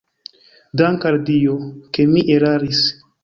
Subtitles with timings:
[0.79, 1.59] Dank' al Dio,
[1.97, 2.83] ke mi eraris!